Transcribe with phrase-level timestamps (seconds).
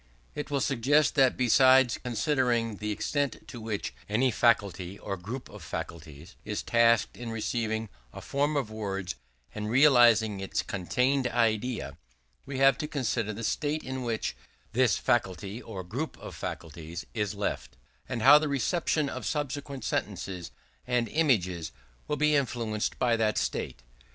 [0.33, 5.61] It will suggest that besides considering the extent to which any faculty or group of
[5.61, 9.13] faculties is tasked in receiving a form of words
[9.53, 11.99] and realizing its contained idea,
[12.47, 14.35] we have to consider the state in which
[14.73, 17.77] this faculty or group of faculties is left;
[18.09, 20.49] and how the reception of subsequent sentences
[20.87, 21.71] and images
[22.07, 23.83] will be influenced by that state.